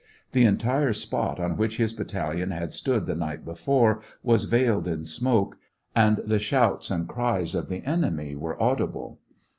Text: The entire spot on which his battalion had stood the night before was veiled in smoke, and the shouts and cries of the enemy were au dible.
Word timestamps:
The 0.31 0.45
entire 0.45 0.93
spot 0.93 1.39
on 1.39 1.57
which 1.57 1.77
his 1.77 1.93
battalion 1.93 2.49
had 2.49 2.73
stood 2.73 3.05
the 3.05 3.13
night 3.13 3.45
before 3.45 4.01
was 4.23 4.45
veiled 4.45 4.87
in 4.87 5.05
smoke, 5.05 5.59
and 5.95 6.17
the 6.25 6.39
shouts 6.39 6.89
and 6.89 7.07
cries 7.07 7.53
of 7.53 7.69
the 7.69 7.85
enemy 7.85 8.35
were 8.35 8.59
au 8.59 8.75
dible. 8.77 9.17